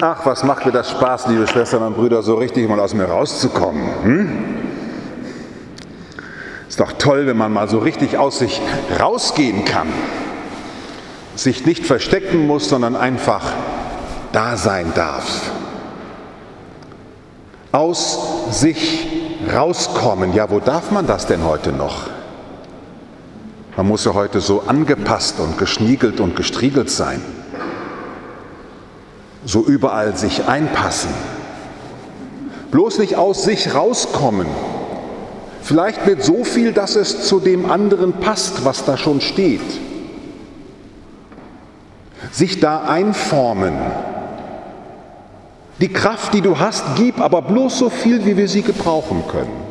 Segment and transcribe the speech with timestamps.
[0.00, 3.06] Ach, was macht mir das Spaß, liebe Schwestern und Brüder, so richtig mal aus mir
[3.06, 3.82] rauszukommen.
[4.04, 4.44] Hm?
[6.68, 8.60] Ist doch toll, wenn man mal so richtig aus sich
[9.00, 9.88] rausgehen kann.
[11.34, 13.52] Sich nicht verstecken muss, sondern einfach
[14.30, 15.50] da sein darf.
[17.72, 18.20] Aus
[18.52, 19.08] sich
[19.52, 20.32] rauskommen.
[20.32, 22.06] Ja, wo darf man das denn heute noch?
[23.76, 27.20] Man muss ja heute so angepasst und geschniegelt und gestriegelt sein
[29.44, 31.10] so überall sich einpassen.
[32.70, 34.46] Bloß nicht aus sich rauskommen.
[35.62, 39.60] Vielleicht mit so viel, dass es zu dem anderen passt, was da schon steht.
[42.32, 43.74] Sich da einformen.
[45.80, 49.68] Die Kraft, die du hast, gib aber bloß so viel, wie wir sie gebrauchen können.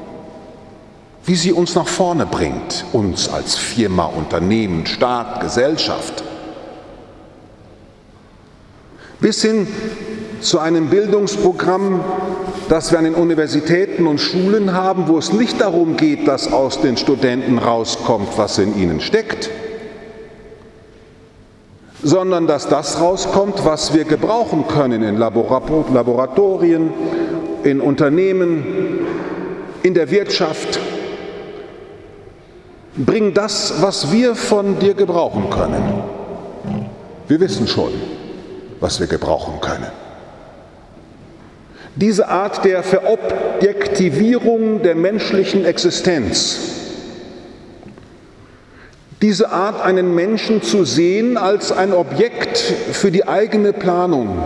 [1.25, 6.23] Wie sie uns nach vorne bringt, uns als Firma, Unternehmen, Staat, Gesellschaft
[9.19, 9.67] bis hin
[10.41, 12.01] zu einem Bildungsprogramm,
[12.69, 16.81] das wir an den Universitäten und Schulen haben, wo es nicht darum geht, dass aus
[16.81, 19.49] den Studenten rauskommt, was in ihnen steckt,
[22.03, 26.91] sondern dass das rauskommt, was wir gebrauchen können in Laboratorien,
[27.63, 28.99] in Unternehmen,
[29.83, 30.79] in der Wirtschaft.
[32.95, 36.03] Bring das, was wir von dir gebrauchen können.
[37.27, 37.91] Wir wissen schon,
[38.79, 39.87] was wir gebrauchen können.
[41.95, 46.59] Diese Art der Verobjektivierung der menschlichen Existenz,
[49.23, 54.37] diese Art, einen Menschen zu sehen als ein Objekt für die eigene Planung,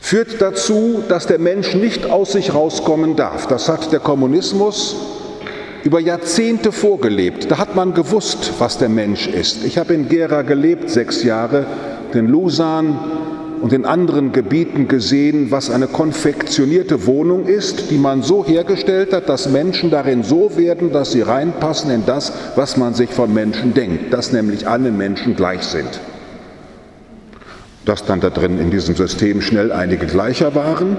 [0.00, 3.48] führt dazu, dass der Mensch nicht aus sich rauskommen darf.
[3.48, 5.15] Das hat der Kommunismus
[5.86, 7.48] über Jahrzehnte vorgelebt.
[7.48, 9.64] Da hat man gewusst, was der Mensch ist.
[9.64, 11.64] Ich habe in Gera gelebt, sechs Jahre,
[12.12, 12.98] den Lusan
[13.62, 19.28] und in anderen Gebieten gesehen, was eine konfektionierte Wohnung ist, die man so hergestellt hat,
[19.28, 23.72] dass Menschen darin so werden, dass sie reinpassen in das, was man sich von Menschen
[23.72, 26.00] denkt, dass nämlich alle Menschen gleich sind.
[27.84, 30.98] Dass dann da drin in diesem System schnell einige gleicher waren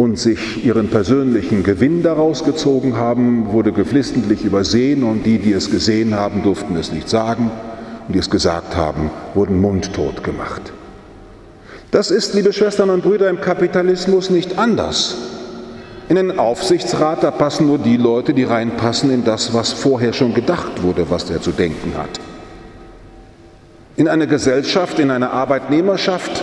[0.00, 5.70] und sich ihren persönlichen Gewinn daraus gezogen haben, wurde geflissentlich übersehen und die, die es
[5.70, 7.50] gesehen haben, durften es nicht sagen
[8.08, 10.72] und die es gesagt haben, wurden mundtot gemacht.
[11.90, 15.18] Das ist, liebe Schwestern und Brüder, im Kapitalismus nicht anders.
[16.08, 20.32] In den Aufsichtsrat, da passen nur die Leute, die reinpassen in das, was vorher schon
[20.32, 22.18] gedacht wurde, was der zu denken hat.
[23.96, 26.42] In eine Gesellschaft, in eine Arbeitnehmerschaft,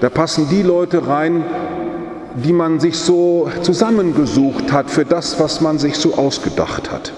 [0.00, 1.44] da passen die Leute rein,
[2.44, 7.12] die man sich so zusammengesucht hat für das, was man sich so ausgedacht hat.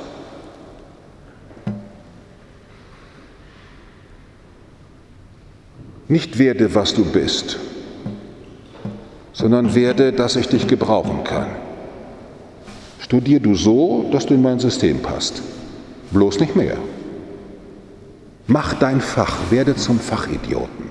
[6.07, 7.59] Nicht werde, was du bist,
[9.33, 11.49] sondern werde, dass ich dich gebrauchen kann.
[13.01, 15.43] Studier du so, dass du in mein System passt.
[16.11, 16.77] Bloß nicht mehr.
[18.47, 20.88] Mach dein Fach, werde zum Fachidioten.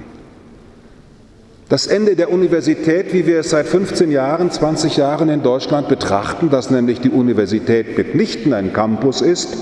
[1.69, 6.49] Das Ende der Universität, wie wir es seit 15 Jahren, 20 Jahren in Deutschland betrachten,
[6.49, 9.57] dass nämlich die Universität mitnichten ein Campus ist,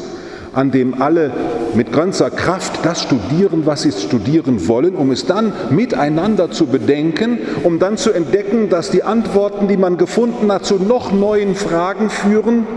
[0.53, 1.31] an dem alle
[1.73, 7.39] mit ganzer Kraft das studieren, was sie studieren wollen, um es dann miteinander zu bedenken,
[7.63, 12.11] um dann zu entdecken, dass die Antworten, die man gefunden hat, zu noch neuen Fragen
[12.11, 12.67] führen.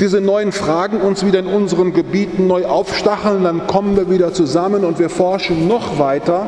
[0.00, 4.86] Diese neuen Fragen uns wieder in unseren Gebieten neu aufstacheln, dann kommen wir wieder zusammen
[4.86, 6.46] und wir forschen noch weiter.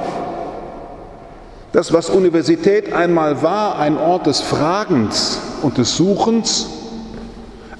[1.72, 6.66] Das, was Universität einmal war, ein Ort des Fragens und des Suchens,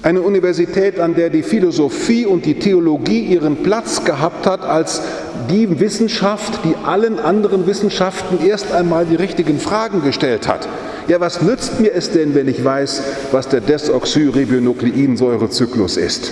[0.01, 5.03] eine Universität, an der die Philosophie und die Theologie ihren Platz gehabt hat als
[5.49, 10.67] die Wissenschaft, die allen anderen Wissenschaften erst einmal die richtigen Fragen gestellt hat.
[11.07, 16.31] Ja, was nützt mir es denn, wenn ich weiß, was der Desoxyribonukleinsäurezyklus ist?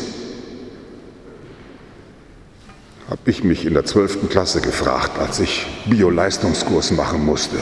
[3.11, 4.29] Habe ich mich in der 12.
[4.29, 7.57] Klasse gefragt, als ich Bio-Leistungskurs machen musste.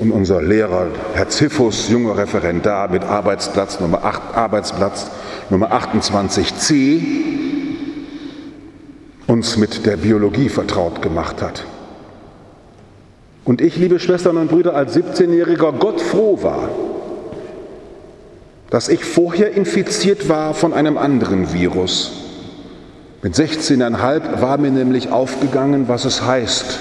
[0.00, 5.06] Und unser Lehrer, Herr Ziffus, junger Referendar mit Arbeitsplatz Nummer 8, Arbeitsplatz
[5.50, 7.00] Nummer 28c
[9.28, 11.64] uns mit der Biologie vertraut gemacht hat.
[13.44, 16.68] Und ich, liebe Schwestern und Brüder, als 17-Jähriger Gott froh war,
[18.68, 22.21] dass ich vorher infiziert war von einem anderen Virus.
[23.24, 26.80] Mit 16,5 war mir nämlich aufgegangen, was es heißt,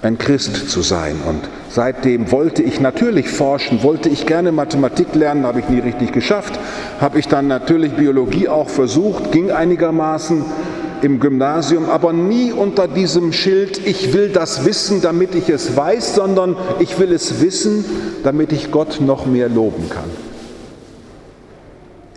[0.00, 1.16] ein Christ zu sein.
[1.28, 6.12] Und seitdem wollte ich natürlich forschen, wollte ich gerne Mathematik lernen, habe ich nie richtig
[6.12, 6.56] geschafft.
[7.00, 10.44] Habe ich dann natürlich Biologie auch versucht, ging einigermaßen.
[11.02, 16.14] im Gymnasium, aber nie unter diesem Schild, ich will das wissen, damit ich es weiß,
[16.14, 17.84] sondern ich will es wissen,
[18.22, 20.33] damit ich Gott noch mehr loben kann.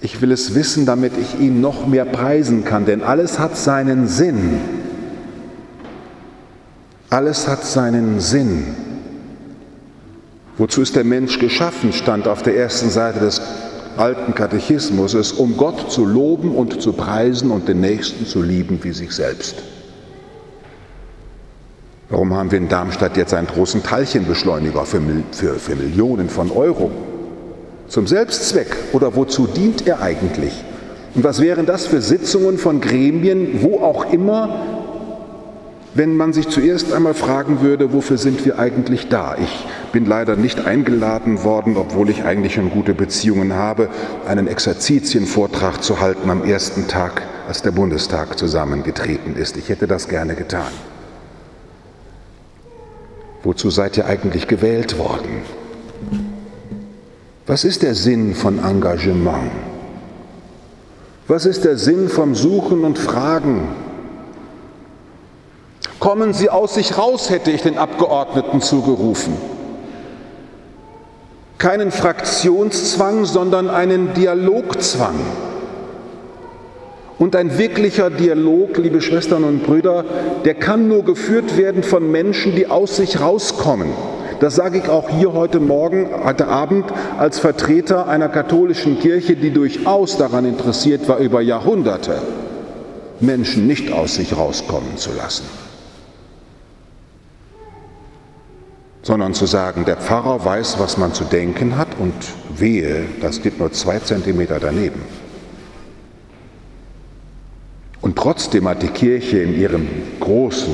[0.02, 4.08] Ich will es wissen, damit ich ihn noch mehr preisen kann, denn alles hat seinen
[4.08, 4.60] Sinn.
[7.10, 8.76] Alles hat seinen Sinn.
[10.58, 13.42] Wozu ist der Mensch geschaffen, stand auf der ersten Seite des
[13.96, 18.80] alten Katechismus, es um Gott zu loben und zu preisen und den Nächsten zu lieben
[18.84, 19.56] wie sich selbst.
[22.10, 25.02] Warum haben wir in Darmstadt jetzt einen großen Teilchenbeschleuniger für,
[25.32, 26.92] für, für Millionen von Euro?
[27.88, 30.54] Zum Selbstzweck oder wozu dient er eigentlich?
[31.16, 34.50] Und was wären das für Sitzungen von Gremien, wo auch immer,
[35.94, 39.36] wenn man sich zuerst einmal fragen würde, wofür sind wir eigentlich da?
[39.42, 43.90] Ich bin leider nicht eingeladen worden, obwohl ich eigentlich schon gute Beziehungen habe,
[44.28, 49.56] einen Exerzitienvortrag zu halten am ersten Tag, als der Bundestag zusammengetreten ist.
[49.58, 50.72] Ich hätte das gerne getan.
[53.44, 55.42] Wozu seid ihr eigentlich gewählt worden?
[57.48, 59.50] Was ist der Sinn von Engagement?
[61.30, 63.70] Was ist der Sinn vom Suchen und Fragen?
[66.02, 69.34] Kommen Sie aus sich raus, hätte ich den Abgeordneten zugerufen.
[71.58, 75.16] Keinen Fraktionszwang, sondern einen Dialogzwang.
[77.18, 80.04] Und ein wirklicher Dialog, liebe Schwestern und Brüder,
[80.44, 83.94] der kann nur geführt werden von Menschen, die aus sich rauskommen.
[84.40, 86.86] Das sage ich auch hier heute Morgen, heute Abend
[87.18, 92.22] als Vertreter einer katholischen Kirche, die durchaus daran interessiert war, über Jahrhunderte
[93.20, 95.46] Menschen nicht aus sich rauskommen zu lassen.
[99.08, 102.14] sondern zu sagen, der Pfarrer weiß, was man zu denken hat und
[102.50, 105.02] wehe, das geht nur zwei Zentimeter daneben.
[108.02, 109.88] Und trotzdem hat die Kirche in ihrem
[110.20, 110.74] großen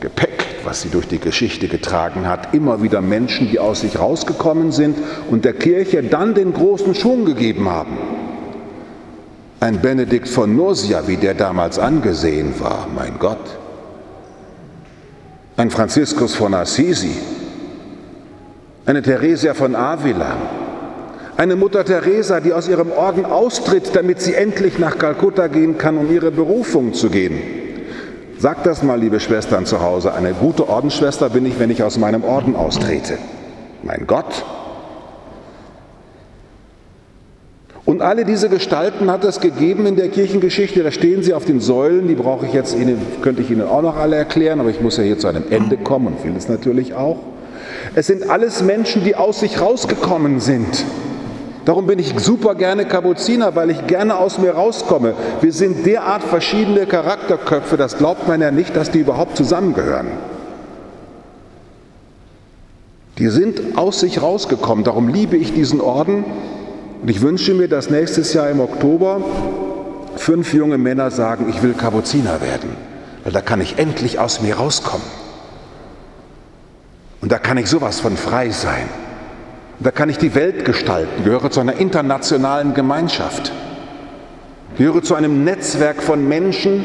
[0.00, 4.72] Gepäck, was sie durch die Geschichte getragen hat, immer wieder Menschen, die aus sich rausgekommen
[4.72, 4.96] sind
[5.30, 7.96] und der Kirche dann den großen Schwung gegeben haben.
[9.60, 13.58] Ein Benedikt von Nursia, wie der damals angesehen war, mein Gott.
[15.56, 17.16] Ein Franziskus von Assisi,
[18.86, 20.36] eine Theresia von Avila,
[21.36, 25.96] eine Mutter Teresa, die aus ihrem Orden austritt, damit sie endlich nach Kalkutta gehen kann,
[25.96, 27.61] um ihre Berufung zu gehen.
[28.42, 30.14] Sagt das mal, liebe Schwestern zu Hause.
[30.14, 33.16] Eine gute Ordensschwester bin ich, wenn ich aus meinem Orden austrete.
[33.84, 34.44] Mein Gott.
[37.84, 40.82] Und alle diese Gestalten hat es gegeben in der Kirchengeschichte.
[40.82, 42.08] Da stehen sie auf den Säulen.
[42.08, 44.96] Die brauche ich jetzt Ihnen, könnte ich Ihnen auch noch alle erklären, aber ich muss
[44.96, 47.18] ja hier zu einem Ende kommen und will es natürlich auch.
[47.94, 50.84] Es sind alles Menschen, die aus sich rausgekommen sind.
[51.64, 55.14] Darum bin ich super gerne Kapuziner, weil ich gerne aus mir rauskomme.
[55.40, 60.08] Wir sind derart verschiedene Charakterköpfe, das glaubt man ja nicht, dass die überhaupt zusammengehören.
[63.18, 64.84] Die sind aus sich rausgekommen.
[64.84, 66.24] Darum liebe ich diesen Orden.
[67.02, 69.20] Und ich wünsche mir, dass nächstes Jahr im Oktober
[70.16, 72.70] fünf junge Männer sagen, ich will Kapuziner werden,
[73.24, 75.06] weil da kann ich endlich aus mir rauskommen.
[77.20, 78.88] Und da kann ich sowas von frei sein.
[79.82, 83.52] Da kann ich die Welt gestalten, gehöre zu einer internationalen Gemeinschaft,
[84.78, 86.84] gehöre zu einem Netzwerk von Menschen,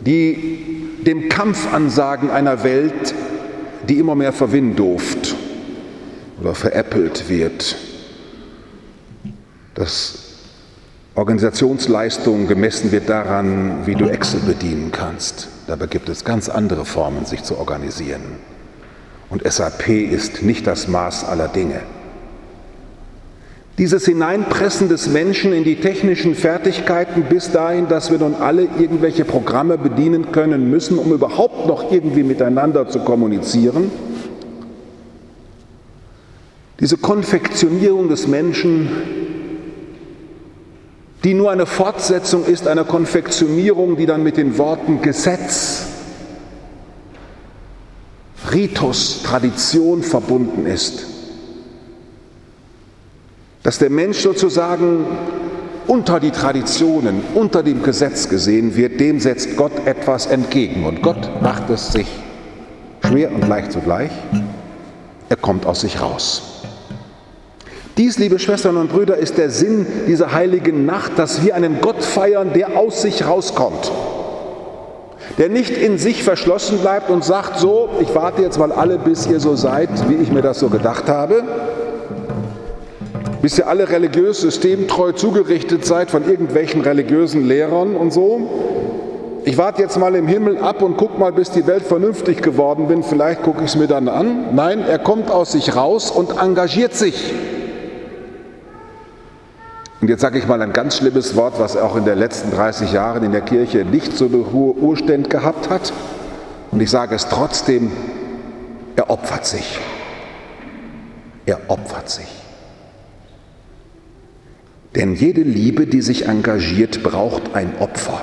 [0.00, 3.14] die dem Kampf ansagen einer Welt,
[3.88, 5.34] die immer mehr verwindoft
[6.40, 7.76] oder veräppelt wird,
[9.74, 10.18] dass
[11.14, 15.48] Organisationsleistung gemessen wird daran, wie du Excel bedienen kannst.
[15.66, 18.53] Dabei gibt es ganz andere Formen, sich zu organisieren.
[19.30, 21.80] Und SAP ist nicht das Maß aller Dinge.
[23.76, 29.24] Dieses Hineinpressen des Menschen in die technischen Fertigkeiten bis dahin, dass wir nun alle irgendwelche
[29.24, 33.90] Programme bedienen können müssen, um überhaupt noch irgendwie miteinander zu kommunizieren.
[36.78, 38.88] Diese Konfektionierung des Menschen,
[41.24, 45.86] die nur eine Fortsetzung ist einer Konfektionierung, die dann mit den Worten Gesetz,
[48.54, 51.06] Ritus, Tradition verbunden ist.
[53.64, 55.06] Dass der Mensch sozusagen
[55.86, 60.84] unter die Traditionen, unter dem Gesetz gesehen wird, dem setzt Gott etwas entgegen.
[60.84, 62.06] Und Gott macht es sich
[63.06, 64.10] schwer und leicht zugleich.
[65.28, 66.62] Er kommt aus sich raus.
[67.96, 72.02] Dies, liebe Schwestern und Brüder, ist der Sinn dieser heiligen Nacht, dass wir einen Gott
[72.02, 73.90] feiern, der aus sich rauskommt
[75.38, 79.26] der nicht in sich verschlossen bleibt und sagt, so, ich warte jetzt mal alle, bis
[79.26, 81.42] ihr so seid, wie ich mir das so gedacht habe,
[83.42, 88.48] bis ihr alle religiös systemtreu zugerichtet seid von irgendwelchen religiösen Lehrern und so,
[89.46, 92.88] ich warte jetzt mal im Himmel ab und guck mal, bis die Welt vernünftig geworden
[92.88, 94.54] bin, vielleicht gucke ich es mir dann an.
[94.54, 97.34] Nein, er kommt aus sich raus und engagiert sich.
[100.04, 102.92] Und jetzt sage ich mal ein ganz schlimmes Wort, was auch in den letzten 30
[102.92, 105.94] Jahren in der Kirche nicht so eine hohe Urständ gehabt hat.
[106.70, 107.90] Und ich sage es trotzdem,
[108.96, 109.78] er opfert sich.
[111.46, 112.28] Er opfert sich.
[114.94, 118.20] Denn jede Liebe, die sich engagiert, braucht ein Opfer.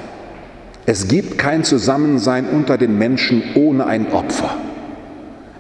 [0.85, 4.55] Es gibt kein Zusammensein unter den Menschen ohne ein Opfer.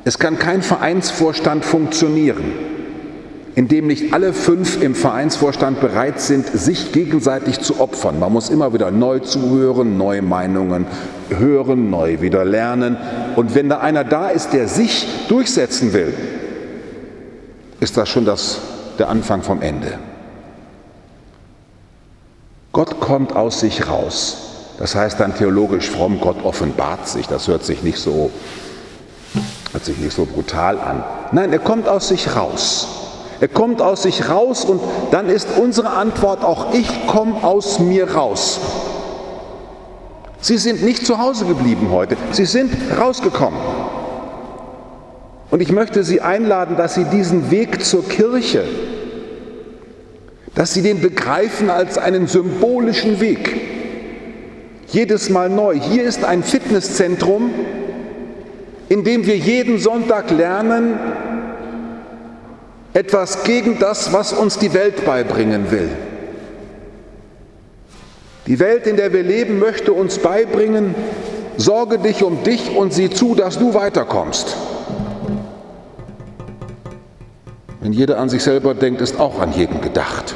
[0.05, 2.43] Es kann kein Vereinsvorstand funktionieren,
[3.55, 8.19] in dem nicht alle fünf im Vereinsvorstand bereit sind, sich gegenseitig zu opfern.
[8.19, 10.85] Man muss immer wieder neu zuhören, neue Meinungen
[11.29, 12.97] hören, neu wieder lernen.
[13.35, 16.13] Und wenn da einer da ist, der sich durchsetzen will,
[17.81, 18.59] ist das schon das,
[18.99, 19.99] der Anfang vom Ende.
[22.71, 24.37] Gott kommt aus sich raus.
[24.77, 27.27] Das heißt dann theologisch fromm, Gott offenbart sich.
[27.27, 28.31] Das hört sich nicht so,
[29.73, 31.03] hört sich nicht so brutal an.
[31.33, 33.00] Nein, er kommt aus sich raus.
[33.41, 34.79] Er kommt aus sich raus und
[35.09, 38.59] dann ist unsere Antwort auch, ich komme aus mir raus.
[40.39, 43.59] Sie sind nicht zu Hause geblieben heute, sie sind rausgekommen.
[45.49, 48.63] Und ich möchte Sie einladen, dass Sie diesen Weg zur Kirche,
[50.55, 53.59] dass Sie den begreifen als einen symbolischen Weg.
[54.87, 55.77] Jedes Mal neu.
[55.77, 57.49] Hier ist ein Fitnesszentrum,
[58.87, 60.99] in dem wir jeden Sonntag lernen,
[62.93, 65.89] etwas gegen das, was uns die Welt beibringen will.
[68.47, 70.95] Die Welt, in der wir leben, möchte uns beibringen,
[71.57, 74.57] sorge dich um dich und sieh zu, dass du weiterkommst.
[77.81, 80.35] Wenn jeder an sich selber denkt, ist auch an jeden gedacht.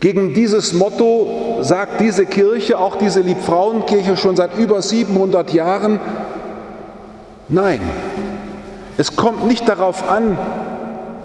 [0.00, 6.00] Gegen dieses Motto sagt diese Kirche, auch diese Liebfrauenkirche schon seit über 700 Jahren,
[7.48, 7.80] nein,
[8.98, 10.38] es kommt nicht darauf an,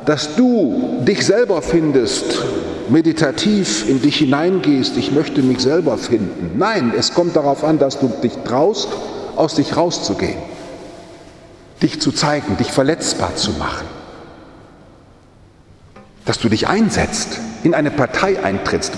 [0.06, 2.42] dass du dich selber findest,
[2.90, 6.58] meditativ in dich hineingehst, ich möchte mich selber finden.
[6.58, 8.88] Nein, es kommt darauf an, dass du dich traust,
[9.36, 10.38] aus dich rauszugehen,
[11.82, 13.86] dich zu zeigen, dich verletzbar zu machen
[16.28, 18.92] dass du dich einsetzt, in eine Partei eintrittst.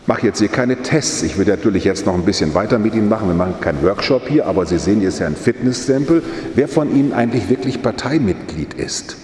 [0.00, 1.22] Ich mache jetzt hier keine Tests.
[1.22, 3.28] Ich würde natürlich jetzt noch ein bisschen weiter mit Ihnen machen.
[3.28, 6.22] Wir machen keinen Workshop hier, aber Sie sehen, hier ist ja ein Fitnesstempel.
[6.54, 9.16] Wer von Ihnen eigentlich wirklich Parteimitglied ist?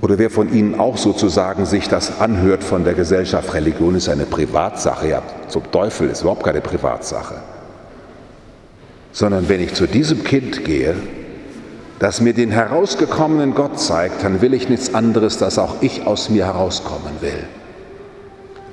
[0.00, 4.24] Oder wer von Ihnen auch sozusagen sich das anhört von der Gesellschaft, Religion ist eine
[4.24, 7.36] Privatsache, ja, zum Teufel ist überhaupt keine Privatsache.
[9.12, 10.96] Sondern wenn ich zu diesem Kind gehe,
[11.98, 16.30] das mir den herausgekommenen Gott zeigt, dann will ich nichts anderes, dass auch ich aus
[16.30, 17.44] mir herauskommen will.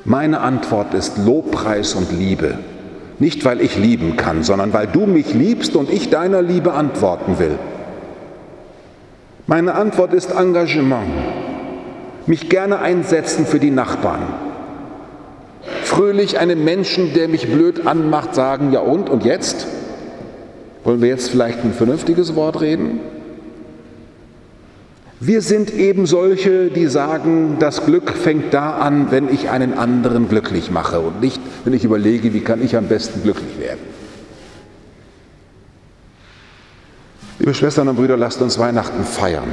[0.09, 2.57] Meine Antwort ist Lobpreis und Liebe.
[3.19, 7.39] Nicht, weil ich lieben kann, sondern weil du mich liebst und ich deiner Liebe antworten
[7.39, 7.59] will.
[9.47, 11.09] Meine Antwort ist Engagement.
[12.25, 14.21] Mich gerne einsetzen für die Nachbarn.
[15.83, 19.67] Fröhlich einem Menschen, der mich blöd anmacht, sagen, ja und, und jetzt?
[20.85, 23.01] Wollen wir jetzt vielleicht ein vernünftiges Wort reden?
[25.19, 30.29] Wir sind eben solche, die sagen, das Glück fängt da an, wenn ich einen anderen
[30.29, 33.79] glücklich mache und nicht, wenn ich überlege, wie kann ich am besten glücklich werden.
[37.39, 39.49] Liebe Schwestern und Brüder, lasst uns Weihnachten feiern.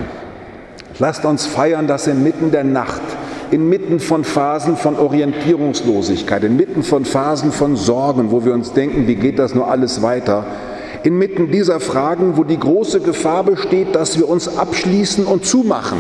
[0.98, 3.02] Lasst uns feiern, dass inmitten der Nacht,
[3.50, 9.14] inmitten von Phasen von Orientierungslosigkeit, inmitten von Phasen von Sorgen, wo wir uns denken, wie
[9.14, 10.46] geht das nur alles weiter,
[11.04, 15.98] inmitten dieser Fragen, wo die große Gefahr besteht, dass wir uns abschließen und zumachen.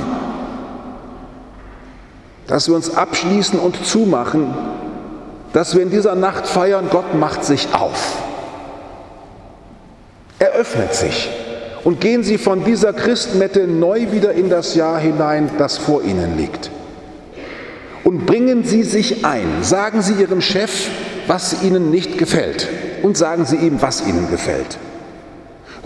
[2.46, 4.54] Dass wir uns abschließen und zumachen,
[5.52, 8.22] dass wir in dieser Nacht feiern, Gott macht sich auf.
[10.38, 11.30] Er öffnet sich.
[11.84, 16.38] Und gehen Sie von dieser Christmette neu wieder in das Jahr hinein, das vor Ihnen
[16.38, 16.70] liegt.
[18.04, 19.62] Und bringen Sie sich ein.
[19.62, 20.88] Sagen Sie Ihrem Chef,
[21.26, 22.68] was Ihnen nicht gefällt.
[23.02, 24.78] Und sagen Sie ihm, was Ihnen gefällt.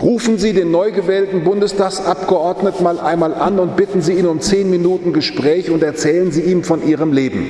[0.01, 4.69] Rufen Sie den neu gewählten Bundestagsabgeordneten mal einmal an und bitten Sie ihn um zehn
[4.69, 7.45] Minuten Gespräch und erzählen Sie ihm von Ihrem Leben.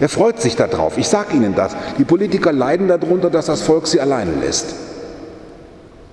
[0.00, 0.96] Er freut sich darauf.
[0.96, 1.76] Ich sage Ihnen das.
[1.98, 4.74] Die Politiker leiden darunter, dass das Volk sie alleine lässt.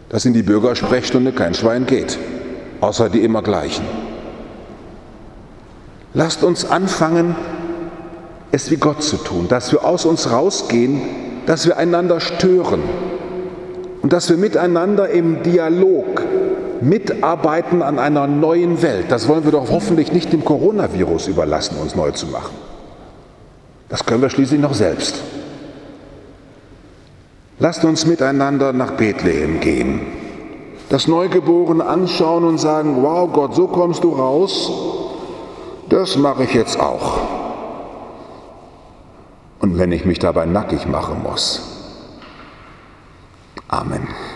[0.09, 2.17] Dass in die Bürgersprechstunde kein Schwein geht,
[2.81, 3.85] außer die immer gleichen.
[6.13, 7.35] Lasst uns anfangen,
[8.51, 11.01] es wie Gott zu tun, dass wir aus uns rausgehen,
[11.45, 12.81] dass wir einander stören,
[14.07, 16.23] und dass wir miteinander im Dialog
[16.79, 19.07] mitarbeiten an einer neuen Welt.
[19.09, 22.55] Das wollen wir doch hoffentlich nicht dem Coronavirus überlassen, uns neu zu machen.
[23.89, 25.15] Das können wir schließlich noch selbst.
[27.59, 29.99] Lasst uns miteinander nach Bethlehem gehen,
[30.87, 34.71] das Neugeborene anschauen und sagen, wow Gott, so kommst du raus,
[35.89, 37.17] das mache ich jetzt auch.
[39.59, 41.76] Und wenn ich mich dabei nackig machen muss.
[43.69, 44.26] Amen.